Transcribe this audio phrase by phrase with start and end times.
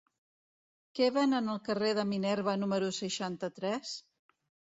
[0.99, 3.93] Què venen al carrer de Minerva número seixanta-tres?